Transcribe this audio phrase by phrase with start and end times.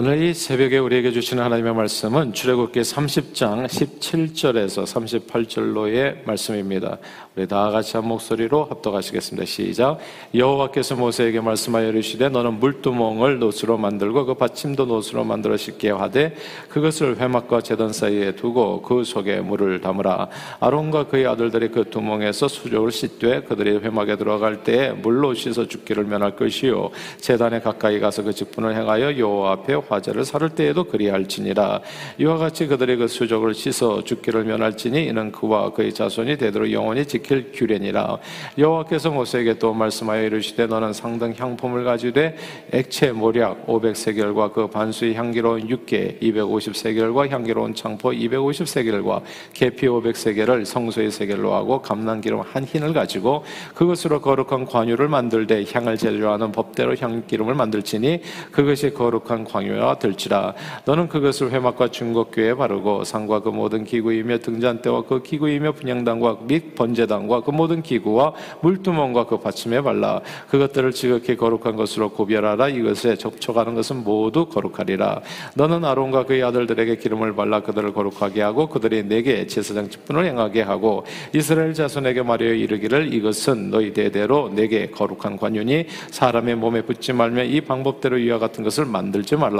[0.00, 6.98] 오늘 이 새벽에 우리에게 주시는 하나님의 말씀은 출애굽기 30장 17절에서 38절로의 말씀입니다.
[7.34, 9.44] 우리 다 같이 한 목소리로 합독하시겠습니다.
[9.44, 9.98] 시작.
[10.32, 16.36] 여호와께서 모세에게 말씀하여 이르시되 너는 물두멍을 노수로 만들고 그 받침도 노수로 만들어 씻게 하되
[16.68, 20.28] 그것을 회막과 제단 사이에 두고 그 속에 물을 담으라.
[20.60, 26.36] 아론과 그의 아들들이 그 두멍에서 수족을 씻되 그들이 회막에 들어갈 때에 물로 씻어 죽기를 면할
[26.36, 26.90] 것이요
[27.20, 31.80] 제단에 가까이 가서 그 직분을 행하여 여호와 앞에 화제를 사를 때에도 그리할지니라.
[32.18, 37.52] 이와 같이 그들의 그 수족을 씻어 죽기를 면할지니 이는 그와 그의 자손이 되도록 영원히 지킬
[37.52, 38.18] 규례니라.
[38.56, 42.36] 여호와께서 모세에게 또 말씀하여 이르시되 너는 상등 향품을 가지되
[42.72, 51.54] 액체 모략 500세겔과 그 반수의 향기로운 육개 250세겔과 향기로운 창포 250세겔과 계피 500세겔을 성소의 세겔로
[51.54, 58.20] 하고 감난기름 한 흰을 가지고 그것으로 거룩한 관유를 만들되 향을 재료하는 법대로 향기름을 만들지니
[58.50, 60.54] 그것이 거룩한 광유 하며 들지라.
[60.84, 67.42] 너는 그것을 회막과 중곡교에 바르고 상과 그 모든 기구이며 등잔대와 그 기구이며 분양단과 및 번제단과
[67.42, 72.68] 그 모든 기구와 물두멍과 그 받침에 발라 그것들을 지극히 거룩한 것으로 구별하라.
[72.68, 75.20] 이것에 접촉하는 것은 모두 거룩하리라.
[75.54, 81.04] 너는 아론과 그의 아들들에게 기름을 발라 그들을 거룩하게 하고 그들이 내게 제사장 직분을 행하게 하고
[81.34, 87.60] 이스라엘 자손에게 말하여 이르기를 이것은 너희 대대로 내게 거룩한 관윤이 사람의 몸에 붙지 말며 이
[87.60, 89.57] 방법대로 이와 같은 것을 만들지 말라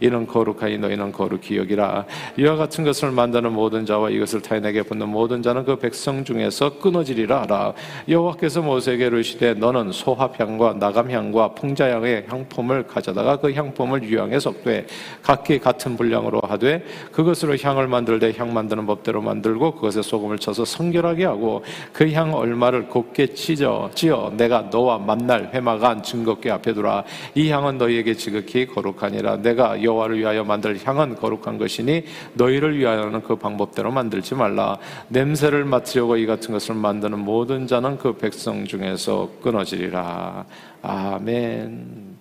[0.00, 2.04] 이는 거룩하니 너희는 거룩히 여기라.
[2.36, 7.42] 이와 같은 것을 만드는 모든 자와 이것을 타인에게 붙는 모든 자는 그 백성 중에서 끊어지리라
[7.42, 7.72] 하라.
[8.08, 14.86] 여호와께서 모세에게 이르시되 너는 소합향과 나감향과 풍자향의 향품을 가져다가 그 향품을 유향에 섞되
[15.22, 21.24] 각기 같은 분량으로 하되 그것으로 향을 만들 때향 만드는 법대로 만들고 그것에 소금을 쳐서 성결하게
[21.24, 27.04] 하고 그 향 얼마를 곱게 찢어 찌어 내가 너와 만날 회막안 증거궤 앞에 두라.
[27.34, 33.36] 이 향은 너희에게 지극히 거룩하니라 내가 여호와를 위하여 만들 향은 거룩한 것이니 너희를 위하여는 그
[33.36, 40.44] 방법대로 만들지 말라 냄새를 맡으려고 이 같은 것을 만드는 모든 자는 그 백성 중에서 끊어지리라
[40.82, 42.18] 아멘.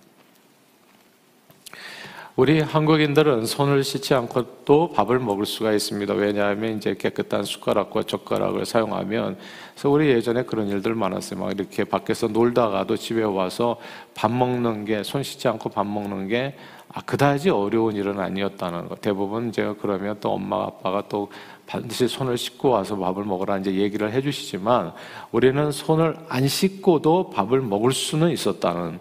[2.38, 6.13] 우리 한국인들은 손을 씻지 않고 또 밥을 먹을 수가 있습니다.
[6.13, 9.38] 왜냐하면 이제 깨끗한 숟가락과 젓가락을 사용하면
[9.73, 11.39] 그래서 우리 예전에 그런 일들 많았어요.
[11.39, 13.77] 막 이렇게 밖에서 놀다가도 집에 와서
[14.13, 16.53] 밥 먹는 게 손 씻지 않고 밥 먹는 게
[16.89, 18.95] 아, 그다지 어려운 일은 아니었다는 거.
[18.95, 21.29] 대부분 제가 그러면 또 엄마 아빠가 또
[21.67, 24.94] 반드시 손을 씻고 와서 밥을 먹으라 이제 얘기를 해주시지만
[25.33, 29.00] 우리는 손을 안 씻고도 밥을 먹을 수는 있었다는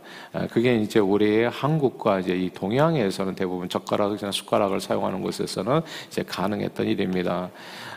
[0.50, 7.50] 그게 이제 우리의 한국과 이제 이 동양에서는 대부분 젓가락이나 숟가락을 사용하는 곳에서는 이제 가능했던 일입니다.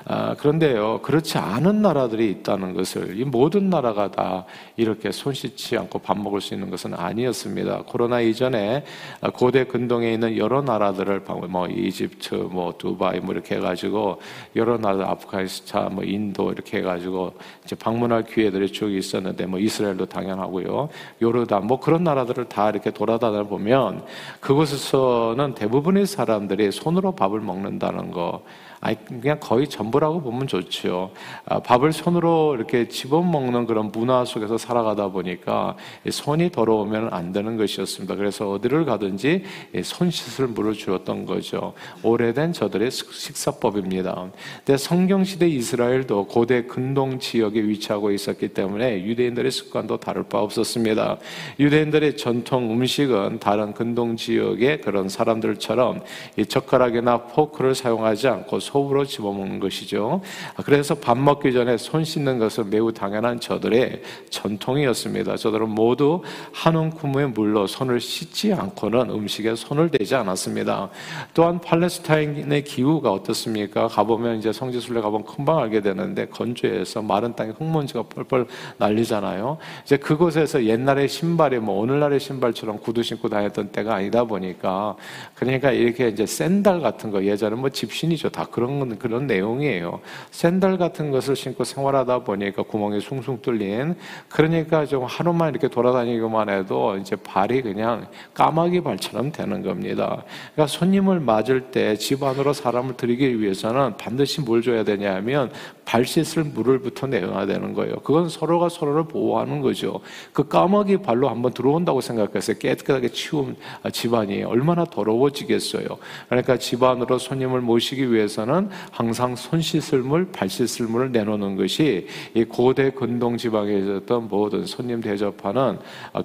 [0.05, 4.45] 아, 그런데요, 그렇지 않은 나라들이 있다는 것을 이 모든 나라가 다
[4.77, 7.83] 이렇게 손 씻지 않고 밥 먹을 수 있는 것은 아니었습니다.
[7.85, 8.85] 코로나 이전에
[9.33, 14.21] 고대 근동에 있는 여러 나라들을 뭐 이집트, 뭐 두바이 뭐 이렇게 해가지고
[14.59, 17.33] 여러 나라 아프가니스탄, 뭐 인도 이렇게 해가지고
[17.63, 20.89] 이제 방문할 기회들이 쭉 있었는데 뭐 이스라엘도 당연하고요,
[21.21, 24.03] 요르단 뭐 그런 나라들을 다 이렇게 돌아다녀 보면
[24.41, 28.43] 그곳에서는 대부분의 사람들이 손으로 밥을 먹는다는 거.
[28.81, 31.11] 아니 그냥 거의 전부라고 보면 좋죠.
[31.45, 35.75] 아, 밥을 손으로 이렇게 집어 먹는 그런 문화 속에서 살아가다 보니까
[36.09, 38.15] 손이 더러우면 안 되는 것이었습니다.
[38.15, 39.43] 그래서 어디를 가든지
[39.83, 41.73] 손 씻을 물을 주었던 거죠.
[42.03, 44.29] 오래된 저들의 식사법입니다.
[44.57, 51.17] 근데 성경 시대 이스라엘도 고대 근동 지역에 위치하고 있었기 때문에 유대인들의 습관도 다를 바 없었습니다.
[51.59, 56.01] 유대인들의 전통 음식은 다른 근동 지역의 그런 사람들처럼
[56.47, 60.21] 젓가락이나 포크를 사용하지 않고 속으로 집어먹는 것이죠.
[60.63, 65.37] 그래서 밥 먹기 전에 손 씻는 것은 매우 당연한 저들의 전통이었습니다.
[65.37, 66.21] 저들은 모두
[66.51, 70.89] 한 움큼의 물로 손을 씻지 않고는 음식에 손을 대지 않았습니다.
[71.33, 73.87] 또한 팔레스타인의 기후가 어떻습니까?
[73.87, 78.45] 가보면 이제 성지순례 가보면 금방 알게 되는데 건조해서 마른 땅에 흙먼지가 펄펄
[78.77, 79.57] 날리잖아요.
[79.83, 84.95] 이제 그곳에서 옛날의 신발이 뭐 오늘날의 신발처럼 구두 신고 다녔던 때가 아니다 보니까
[85.33, 88.29] 그러니까 이렇게 이제 샌달 같은 거 예전에 뭐 집신이죠.
[88.29, 90.01] 다 그런 그런 내용이에요.
[90.31, 93.95] 샌들 같은 것을 신고 생활하다 보니까 구멍이 숭숭 뚫린
[94.27, 100.23] 그러니까 좀 하루만 이렇게 돌아다니기만 해도 이제 발이 그냥 까마귀 발처럼 되는 겁니다.
[100.53, 105.51] 그러니까 손님을 맞을 때 집 안으로 사람을 들이기 위해서는 반드시 뭘 줘야 되냐면
[105.85, 107.95] 발 씻을 물을부터 내놔야 되는 거예요.
[107.97, 110.01] 그건 서로가 서로를 보호하는 거죠.
[110.33, 112.57] 그 까마귀 발로 한번 들어온다고 생각했어요.
[112.57, 113.55] 깨끗하게 치운
[113.91, 115.85] 집안이 얼마나 더러워지겠어요.
[116.29, 118.48] 그러니까 집안으로 손님을 모시기 위해서는
[118.91, 124.65] 항상 손 씻을 물, 발 씻을 물을 내놓는 것이 이 고대 근동 지방에 있었던 모든
[124.65, 125.77] 손님 대접하는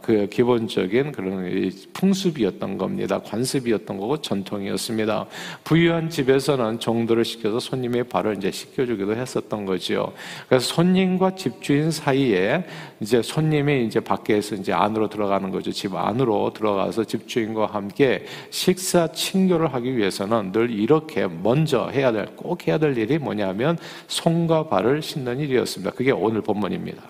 [0.02, 3.20] 그 기본적인 그런 풍습이었던 겁니다.
[3.20, 5.26] 관습이었던 거고 전통이었습니다.
[5.64, 10.12] 부유한 집에서는 정도를 시켜서 손님의 발을 이제 씻겨주기도 했었던 거죠.
[10.48, 12.64] 그래서 손님과 집주인 사이에
[13.04, 15.70] 이제 손님이 이제 밖에서 이제 안으로 들어가는 거죠.
[15.70, 22.66] 집 안으로 들어가서 집주인과 함께 식사 친교를 하기 위해서는 늘 이렇게 먼저 해야 될, 꼭
[22.66, 25.90] 해야 될 일이 뭐냐면 손과 발을 씻는 일이었습니다.
[25.90, 27.02] 그게 오늘 본문입니다.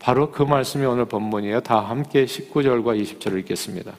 [0.00, 1.60] 바로 그 말씀이 오늘 본문이에요.
[1.60, 3.92] 다 함께 19절과 20절을 읽겠습니다.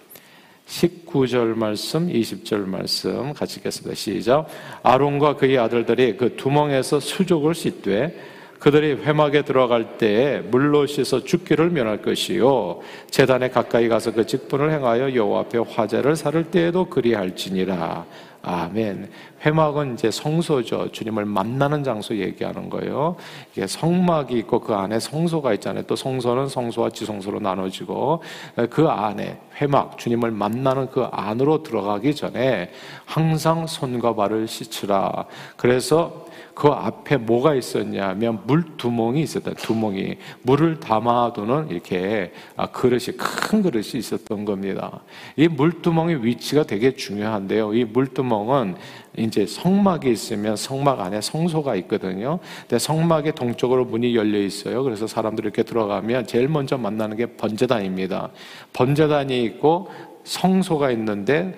[0.68, 3.96] 19절 말씀, 20절 말씀 같이 읽겠습니다.
[3.96, 4.48] 시작.
[4.84, 12.02] 아론과 그의 아들들이 그 두멍에서 수족을 씻되 그들이 회막에 들어갈 때에 물로 씻어 죽기를 면할
[12.02, 18.06] 것이요 재단에 가까이 가서 그 직분을 행하여 여호와 앞에 화제를 사를 때에도 그리할지니라.
[18.42, 19.10] 아멘.
[19.46, 20.92] 회막은 이제 성소죠.
[20.92, 23.16] 주님을 만나는 장소 얘기하는 거예요.
[23.52, 25.84] 이게 성막이 있고 그 안에 성소가 있잖아요.
[25.84, 28.24] 또 성소는 성소와 지성소로 나눠지고
[28.70, 32.72] 그 안에 회막, 주님을 만나는 그 안으로 들어가기 전에
[33.06, 35.26] 항상 손과 발을 씻으라.
[35.56, 36.26] 그래서
[36.58, 39.54] 그 앞에 뭐가 있었냐면 물 두멍이 있었다.
[39.54, 45.02] 두멍이 물을 담아두는 이렇게 아, 그릇이 큰 그릇이 있었던 겁니다.
[45.36, 47.76] 이 물두멍의 위치가 되게 중요한데요.
[47.76, 48.76] 이 물두멍 은
[49.18, 52.40] 이제 성막이 있으면 성막 안에 성소가 있거든요.
[52.62, 54.84] 근데 성막의 동쪽으로 문이 열려 있어요.
[54.84, 58.30] 그래서 사람들이 이렇게 들어가면 제일 먼저 만나는 게 번제단입니다.
[58.74, 59.90] 번제단이 있고
[60.24, 61.56] 성소가 있는데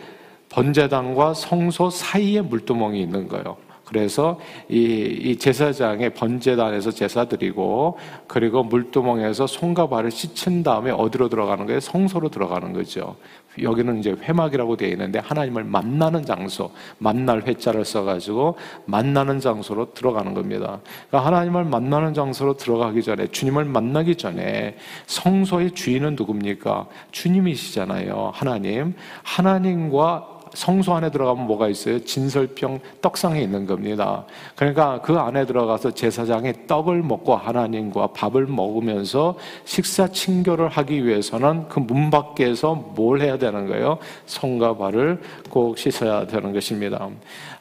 [0.49, 3.57] 번제단과 성소 사이에 물두멍이 있는 거예요.
[3.89, 4.39] 그래서
[4.69, 7.97] 이, 이 제사장의 번제단에서 제사 드리고
[8.27, 11.79] 그리고 물두멍에서 손과 발을 씻은 다음에 어디로 들어가는 거예요?
[11.79, 13.15] 성소로 들어가는 거죠.
[13.59, 18.55] 여기는 이제 회막이라고 되어 있는데 하나님을 만나는 장소, 만날 회자를 써가지고
[18.85, 20.79] 만나는 장소로 들어가는 겁니다.
[21.09, 24.77] 그러니까 하나님을 만나는 장소로 들어가기 전에 주님을 만나기 전에
[25.07, 26.87] 성소의 주인은 누굽니까?
[27.11, 28.31] 주님이시잖아요.
[28.35, 28.93] 하나님.
[29.23, 31.99] 하나님과 성소 안에 들어가면 뭐가 있어요?
[31.99, 34.25] 진설병 떡상에 있는 겁니다.
[34.55, 39.35] 그러니까 그 안에 들어가서 제사장이 떡을 먹고 하나님과 밥을 먹으면서
[39.65, 43.97] 식사 친교를 하기 위해서는 그 문 밖에서 뭘 해야 되는 거예요?
[44.27, 45.19] 손과 발을
[45.49, 47.09] 꼭 씻어야 되는 것입니다.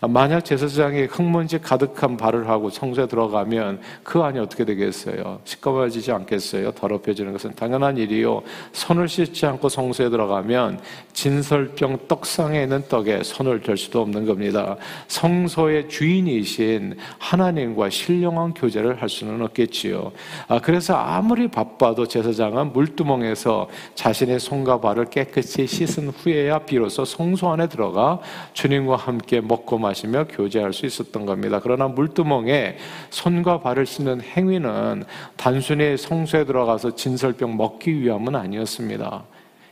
[0.03, 5.41] 만약 제사장이 흙먼지 가득한 발을 하고 성소에 들어가면 그 안이 어떻게 되겠어요?
[5.45, 6.73] 시꺼매지지 않겠어요?
[6.73, 8.43] 더럽혀지는 것은 당연한 일이요.
[8.73, 10.81] 손을 씻지 않고 성소에 들어가면
[11.15, 14.77] 진설병 떡상에 있는 떡에 손을 댈 수도 없는 겁니다.
[15.09, 20.13] 성소의 주인이신 하나님과 신령한 교제를 할 수는 없겠지요.
[20.49, 27.69] 아, 그래서 아무리 바빠도 제사장은 물두멍에서 자신의 손과 발을 깨끗이 씻은 후에야 비로소 성소 안에
[27.69, 28.21] 들어가
[28.53, 31.61] 주님과 함께 먹고 마시며 교제할 수 있었던 겁니다.
[31.63, 32.77] 그러나 물두멍에
[33.11, 35.05] 손과 발을 씻는 행위는
[35.37, 39.25] 단순히 성소에 들어가서 진설병 먹기 위함은 아니었습니다.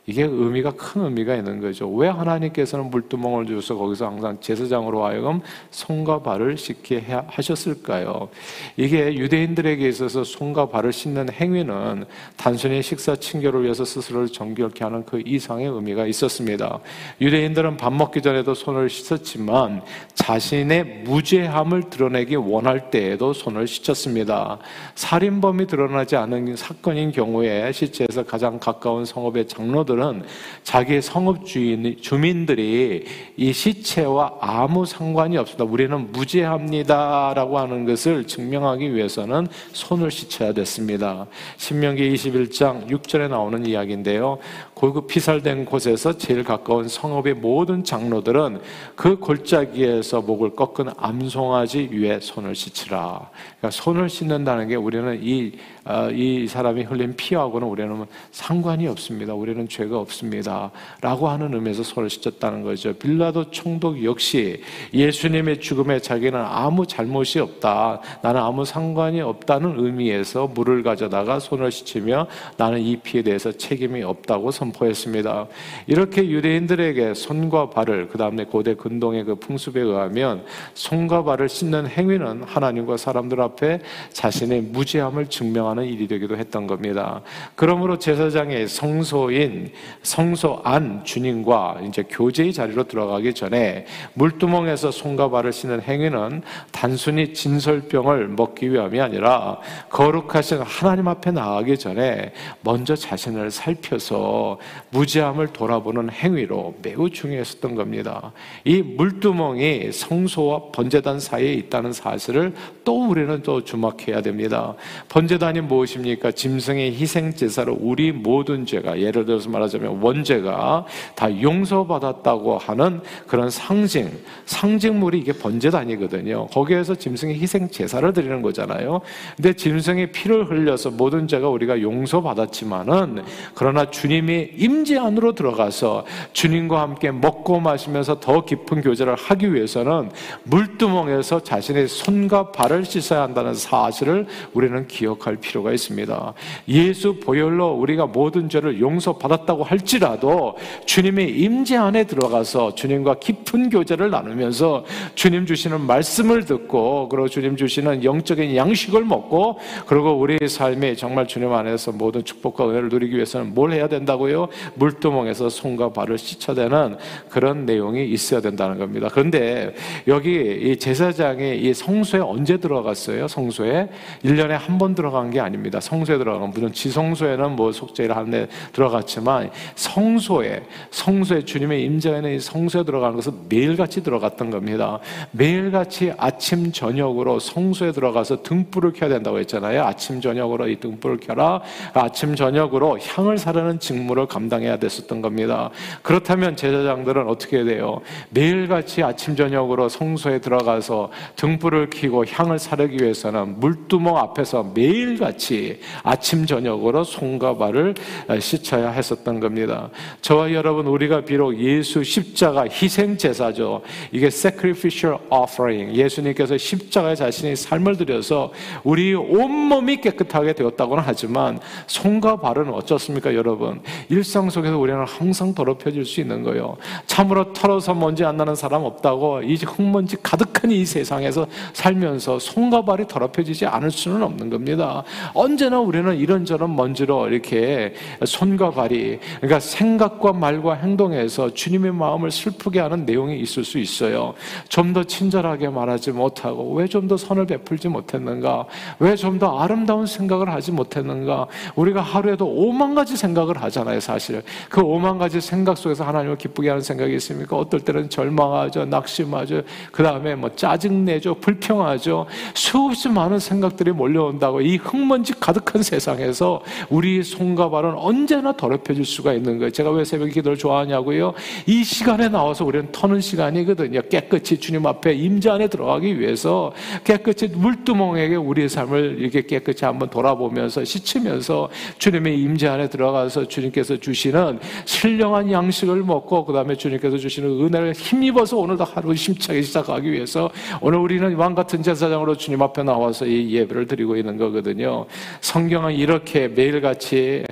[0.07, 1.89] 이게 의미가 큰 의미가 있는 거죠.
[1.89, 8.29] 왜 하나님께서는 물두멍을 주셔서 거기서 항상 제사장으로 하여금 손과 발을 씻게 하셨을까요?
[8.77, 12.05] 이게 유대인들에게 있어서 손과 발을 씻는 행위는
[12.37, 16.79] 단순히 식사 친교를 위해서 스스로를 정결케 하는 그 이상의 의미가 있었습니다.
[17.21, 19.83] 유대인들은 밥 먹기 전에도 손을 씻었지만
[20.15, 24.59] 자신의 무죄함을 드러내기 원할 때에도 손을 씻었습니다.
[24.95, 30.23] 살인범이 드러나지 않은 사건인 경우에 시체에서 가장 가까운 성읍의 장로들 사람들은
[30.63, 33.05] 자기 성읍 주인, 주민들이
[33.37, 35.65] 이 시체와 아무 상관이 없습니다.
[35.65, 41.27] 우리는 무죄합니다 라고 하는 것을 증명하기 위해서는 손을 씻어야 됐습니다.
[41.57, 44.39] 신명기 21장 6절에 나오는 이야기인데요.
[44.75, 48.61] 그 피살된 곳에서 제일 가까운 성읍의 모든 장로들은
[48.95, 53.31] 그 골짜기에서 목을 꺾은 암송아지 위에 손을 씻으라.
[53.59, 55.53] 그러니까 손을 씻는다는 게 우리는 이,
[55.85, 59.35] 어, 이 사람이 흘린 피하고는 우리는 상관이 없습니다.
[59.35, 60.71] 우리는 죄가 없습니다.
[61.01, 62.93] 라고 하는 의미에서 손을 씻었다는 거죠.
[62.93, 64.63] 빌라도 총독 역시
[64.93, 68.03] 예수님의 죽음에 자기는 아무 잘못이 없다.
[68.23, 72.27] 나는 아무 상관이 없다는 의미에서 물을 가져다가 손을 씻으며
[72.57, 75.47] 나는 이 피에 대해서 책임이 없다고 선 선포했습니다.
[75.87, 82.43] 이렇게 유대인들에게 손과 발을 그 다음에 고대 근동의 그 풍습에 의하면 손과 발을 씻는 행위는
[82.45, 83.81] 하나님과 사람들 앞에
[84.13, 87.23] 자신의 무지함을 증명하는 일이 되기도 했던 겁니다.
[87.55, 95.83] 그러므로 제사장의 성소인 성소 안 주님과 이제 교제의 자리로 들어가기 전에 물두멍에서 손과 발을 씻는
[95.83, 96.43] 행위는
[96.73, 99.59] 단순히 진설병을 먹기 위함이 아니라
[99.91, 104.59] 거룩하신 하나님 앞에 나가기 전에 먼저 자신을 살펴서
[104.91, 108.33] 무지함을 돌아보는 행위로 매우 중요했었던 겁니다.
[108.65, 112.55] 이 물두멍이 성소와 번제단 사이에 있다는 사실을
[112.85, 114.75] 또 우리는 또 주목해야 됩니다.
[115.09, 116.33] 번제단이 무엇입니까?
[116.33, 123.51] 짐승의 희생 제사로 우리 모든 죄가 예를 들어서 말하 자면 원죄가 다 용서받았다고 하는 그런
[123.51, 124.11] 상징,
[124.45, 126.47] 상징물이 이게 번제단이거든요.
[126.49, 129.01] 거기에서 짐승의 희생 제사를 드리는 거잖아요.
[129.37, 133.23] 근데 짐승의 피를 흘려서 모든 죄가 우리가 용서받았지만은
[133.55, 140.11] 그러나 주님이 임재 안으로 들어가서 주님과 함께 먹고 마시면서 더 깊은 교제를 하기 위해서는
[140.45, 146.35] 물두멍에서 자신의 손과 발을 씻어야 한다는 사실을 우리는 기억할 필요가 있습니다.
[146.69, 154.85] 예수 보혈로 우리가 모든 죄를 용서받았다고 할지라도 주님의 임재 안에 들어가서 주님과 깊은 교제를 나누면서
[155.15, 161.53] 주님 주시는 말씀을 듣고 그리고 주님 주시는 영적인 양식을 먹고 그리고 우리 삶이 정말 주님
[161.53, 164.49] 안에서 모든 축복과 은혜를 누리기 위해서는 뭘 해야 된다고요?
[164.75, 166.97] 물두멍에서 손과 발을 씻어대는
[167.29, 169.09] 그런 내용이 있어야 된다는 겁니다.
[169.13, 169.75] 그런데
[170.07, 170.31] 여기
[170.63, 173.29] 이 제사장이 이 성소에 언제 들어갔어요?
[173.29, 173.89] 성소에
[174.25, 175.81] 1년에 한 번 들어간 게 아닙니다.
[175.81, 179.36] 성소에 들어간 물론 지성소에는 뭐 속죄를 하는데 들어갔지만
[179.75, 184.99] 성소에 성소에 주님의 임재가 있는 이 성소에 들어가는 것은 매일같이 들어갔던 겁니다.
[185.33, 189.85] 매일같이 아침 저녁으로 성소에 들어가서 등불을 켜야 된다고 했잖아요.
[189.85, 191.61] 아침 저녁으로 이 등불을 켜라.
[191.93, 195.71] 아침 저녁으로 향을 사르는 직무를 감당해야 됐었던 겁니다.
[196.03, 198.01] 그렇다면 제사장들은 어떻게 돼요?
[198.31, 207.05] 매일같이 아침 저녁으로 성소에 들어가서 등불을 켜고 향을 사르기 위해서는 물두멍 앞에서 매일같이 아침 저녁으로
[207.05, 207.95] 손과 발을
[208.41, 209.91] 씻어야 했었던 겁니다.
[210.21, 213.83] 저와 여러분 우리가 비록 예수 십자가 희생 제사죠.
[214.13, 215.95] 이게 sacrificial offering.
[215.95, 218.53] 예수님께서 십자가에 자신의 삶을 들여서
[218.85, 223.81] 우리 온몸이 깨끗하게 되었다고는 하지만 손과 발은 어쩌습니까, 여러분?
[224.09, 226.77] 일상 속에서 우리는 항상 더럽혀질 수 있는 거예요.
[227.07, 233.07] 참으로 털어서 먼지 안 나는 사람 없다고 이 흙먼지 가득한 이 세상에서 살면서 손과 발이
[233.09, 235.03] 더럽혀지지 않을 수는 없는 겁니다.
[235.35, 243.05] 언제나 우리는 이런저런 먼지로 이렇게 손과 발이 그러니까 생각과 말과 행동에서 주님의 마음을 슬프게 하는
[243.07, 244.35] 내용이 있을 수 있어요.
[244.69, 248.67] 좀 더 친절하게 말하지 못하고 왜 좀 더 선을 베풀지 못했는가?
[248.99, 251.47] 왜 좀 더 아름다운 생각을 하지 못했는가?
[251.75, 254.43] 우리가 하루에도 오만 가지 생각을 하잖아요, 사실.
[254.69, 257.57] 그 오만 가지 생각 속에서 하나님을 기쁘게 하는 생각이 있습니까?
[257.57, 262.27] 어떨 때는 절망하죠, 낙심하죠, 그 다음에 뭐 짜증내죠, 불평하죠.
[262.55, 269.59] 수없이 많은 생각들이 몰려온다고 이 흙먼지 가득한 세상에서 우리 손과 발은 언제나 더럽혀질 수가 있는
[269.59, 269.71] 거예요.
[269.71, 271.33] 제가 왜 새벽 기도를 좋아하냐고요?
[271.67, 274.03] 이 시간에 나와서 우리는 터는 시간이거든요.
[274.11, 276.73] 깨끗이 주님 앞에 임재 안에 들어가기 위해서
[277.05, 284.59] 깨끗이 물두멍에게 우리의 삶을 이렇게 깨끗이 한번 돌아보면서 씻으면서 주님의 임재 안에 들어가서 주님께서 주시는
[284.85, 290.99] 신령한 양식을 먹고 그 다음에 주님께서 주시는 은혜를 힘입어서 오늘도 하루 심차게 시작하기 위해서 오늘
[290.99, 295.07] 우리는 왕 같은 제사장으로 주님 앞에 나와서 이 예배를 드리고 있는 거거든요.
[295.41, 297.45] 성경은 이렇게 매일같이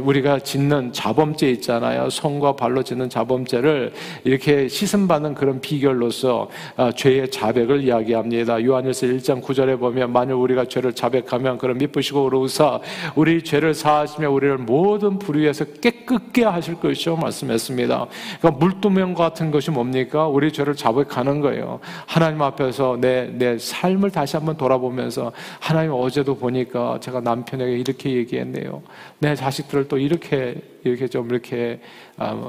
[0.00, 2.10] 우리가 짓는 자범죄 있잖아요.
[2.10, 3.92] 손과 발로 짓는 자범죄를
[4.24, 8.62] 이렇게 씻음받는 그런 비결로서 아, 죄의 자백을 이야기합니다.
[8.62, 12.80] 요한일서 1장 9절에 보면 만일 우리가 죄를 자백하면 그럼 미쁘시고 오르사
[13.14, 18.06] 우리 죄를 사하시며 우리를 모든 불의에서 깨끗게 하실 것이요 말씀했습니다.
[18.40, 20.26] 그러니까 물두명 같은 것이 뭡니까?
[20.26, 21.80] 우리 죄를 자백하는 거예요.
[22.06, 28.82] 하나님 앞에서 내, 내 삶을 다시 한번 돌아보면서 하나님 어제도 보니까 제가 남편에게 이렇게 얘기했네요.
[29.18, 30.56] 내 자식들을 또 이렇게
[30.88, 31.80] 이렇게 좀 이렇게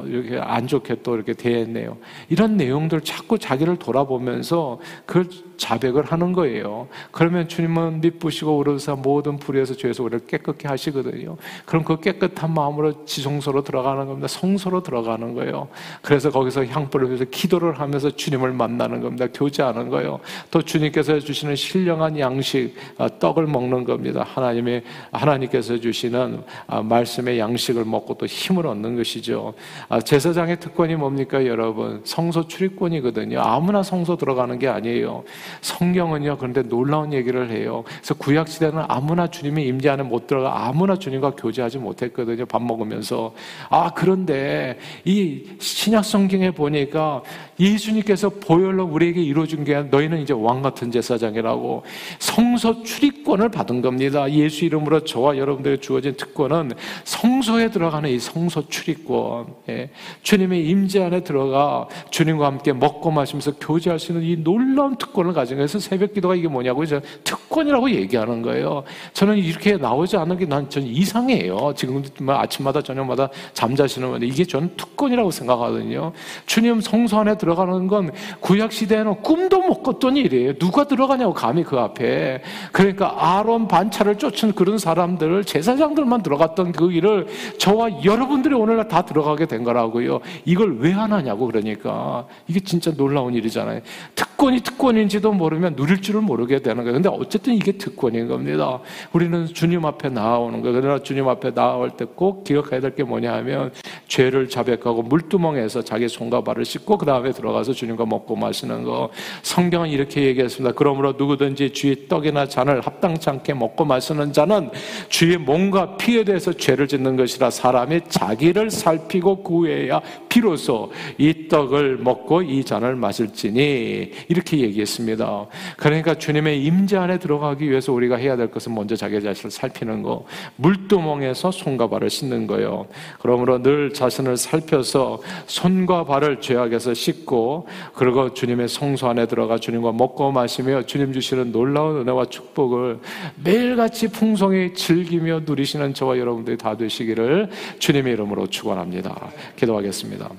[0.05, 1.97] 이렇게 안 좋게 또 이렇게 대했네요.
[2.29, 6.87] 이런 내용들 자꾸 자기를 돌아보면서 그 자백을 하는 거예요.
[7.11, 11.35] 그러면 주님은 미쁘시고 오르사 모든 불의에서 죄에서 우리를 깨끗게 하시거든요.
[11.65, 14.27] 그럼 그 깨끗한 마음으로 지성소로 들어가는 겁니다.
[14.27, 15.67] 성소로 들어가는 거예요.
[16.01, 19.25] 그래서 거기서 향불을 위해서 기도를 하면서 주님을 만나는 겁니다.
[19.33, 20.19] 교제하는 거예요.
[20.51, 22.75] 또 주님께서 주시는 신령한 양식
[23.19, 24.23] 떡을 먹는 겁니다.
[24.27, 26.43] 하나님의 하나님께서 주시는
[26.83, 29.55] 말씀의 양식을 먹고 또 힘을 얻는 것이죠.
[29.89, 32.01] 아, 제사장의 특권이 뭡니까, 여러분?
[32.03, 33.39] 성소 출입권이거든요.
[33.39, 35.23] 아무나 성소 들어가는 게 아니에요.
[35.61, 37.83] 성경은요, 그런데 놀라운 얘기를 해요.
[37.85, 42.45] 그래서 구약 시대는 아무나 주님의 임재 안에 못 들어가 아무나 주님과 교제하지 못했거든요.
[42.45, 43.33] 밥 먹으면서.
[43.69, 47.21] 아, 그런데 이 신약 성경에 보니까
[47.59, 51.83] 예수님께서 보혈로 우리에게 이루어준 게 너희는 이제 왕 같은 제사장이라고
[52.19, 54.29] 성소 출입권을 받은 겁니다.
[54.31, 56.71] 예수 이름으로 저와 여러분들에게 주어진 특권은
[57.03, 59.46] 성소에 들어가는 이 성소 출입권.
[59.69, 59.89] 예.
[60.21, 65.57] 주님의 임재 안에 들어가 주님과 함께 먹고 마시면서 교제할 수 있는 이 놀라운 특권을 가진
[65.57, 68.83] 거예서 새벽 기도가 이게 뭐냐고 저 특권 이라고 얘기하는 거예요.
[69.13, 71.73] 저는 이렇게 나오지 않은 게난 전 이상해요.
[71.75, 76.11] 지금 뭐 아침마다 저녁마다 잠자시는 분데 이게 저는 특권이라고 생각하거든요.
[76.45, 80.53] 주님 성소 안에 들어가는 건 구약 시대에는 꿈도 못 꿨던 일이에요.
[80.59, 82.41] 누가 들어가냐고 감히 그 앞에.
[82.71, 89.45] 그러니까 아론 반차를 쫓은 그런 사람들 제사장들만 들어갔던 그 일을 저와 여러분들이 오늘날 다 들어가게
[89.45, 90.19] 된 거라고요.
[90.45, 93.81] 이걸 왜 하나냐고 그러니까 이게 진짜 놀라운 일이잖아요.
[94.15, 96.93] 특권이 특권인지도 모르면 누릴 줄을 모르게 되는 거예요.
[96.93, 98.79] 근데 어쨌든 이게 특권인 겁니다.
[99.13, 100.81] 우리는 주님 앞에 나아오는 거예요.
[100.81, 103.71] 그러나 주님 앞에 나아올 때 꼭 기억해야 될 게 뭐냐 하면
[104.07, 109.09] 죄를 자백하고 물두멍에서 자기 손과 발을 씻고 그 다음에 들어가서 주님과 먹고 마시는 거.
[109.43, 110.75] 성경은 이렇게 얘기했습니다.
[110.75, 114.69] 그러므로 누구든지 주의 떡이나 잔을 합당치 않게 먹고 마시는 자는
[115.09, 122.41] 주의 몸과 피에 대해서 죄를 짓는 것이라 사람이 자기를 살피고 구해야 비로소 이 떡을 먹고
[122.41, 125.47] 이 잔을 마실지니 이렇게 얘기했습니다.
[125.77, 130.25] 그러니까 주님의 임재 안에 들어가기 위해서 우리가 해야 될 것은 먼저 자기 자신을 살피는 거,
[130.57, 132.87] 물두멍에서 손과 발을 씻는 거예요.
[133.19, 140.31] 그러므로 늘 자신을 살펴서 손과 발을 죄악에서 씻고 그리고 주님의 성소 안에 들어가 주님과 먹고
[140.31, 142.99] 마시며 주님 주시는 놀라운 은혜와 축복을
[143.43, 147.49] 매일같이 풍성히 즐기며 누리시는 저와 여러분들이 다 되시기를
[147.79, 149.29] 주님의 이름으로 축원합니다.
[149.55, 150.29] 기도하겠습니다.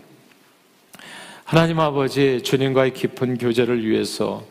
[1.45, 4.45] 하나님 아버지 주님과의 깊은 교제를 위해서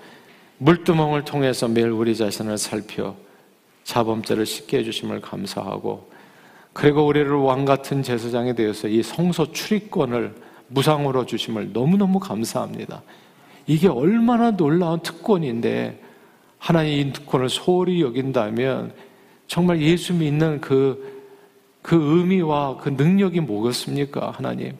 [0.58, 3.16] 물두멍을 통해서 매일 우리 자신을 살펴
[3.84, 6.17] 자범죄를 쉽게 해주심을 감사하고
[6.78, 10.36] 그리고 우리를 왕 같은 제사장에 대해서 이 성소 출입권을
[10.68, 13.02] 무상으로 주심을 너무너무 감사합니다.
[13.66, 16.00] 이게 얼마나 놀라운 특권인데
[16.60, 18.94] 하나님 이 특권을 소홀히 여긴다면
[19.48, 21.24] 정말 예수 믿는 그,
[21.82, 24.74] 그 의미와 그 능력이 뭐겠습니까, 하나님?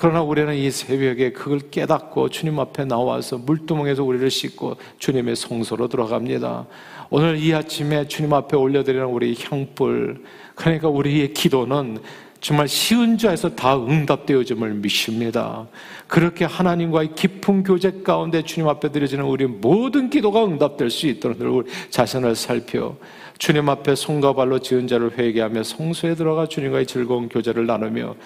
[0.00, 6.68] 그러나 우리는 이 새벽에 그걸 깨닫고 주님 앞에 나와서 물두멍에서 우리를 씻고 주님의 성소로 들어갑니다.
[7.10, 10.22] 오늘 이 아침에 주님 앞에 올려드리는 우리 향불,
[10.54, 11.98] 그러니까 우리의 기도는
[12.40, 15.66] 정말 쉬운 자에서 다 응답되어짐을 믿습니다.
[16.06, 21.70] 그렇게 하나님과의 깊은 교제 가운데 주님 앞에 드려지는 우리 모든 기도가 응답될 수 있도록 우리
[21.90, 22.96] 자신을 살펴
[23.38, 28.16] 주님 앞에 손과 발로 지은 자를 회개하며 성소에 들어가 주님과의 즐거운 교제를 나누며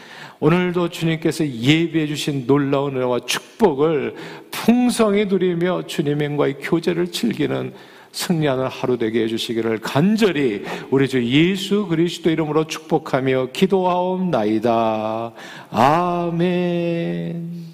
[0.40, 4.14] 오늘도 주님께서 예비해 주신 놀라운 은혜와 축복을
[4.50, 7.74] 풍성히 누리며 주님과의 교제를 즐기는
[8.12, 15.32] 승리하는 하루 되게 해주시기를 간절히 우리 주 예수 그리스도 이름으로 축복하며 기도하옵나이다.
[15.70, 17.71] 아멘.